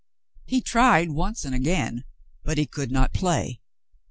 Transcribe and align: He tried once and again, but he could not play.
He 0.47 0.61
tried 0.61 1.11
once 1.11 1.45
and 1.45 1.53
again, 1.53 2.05
but 2.43 2.57
he 2.57 2.65
could 2.65 2.91
not 2.91 3.13
play. 3.13 3.61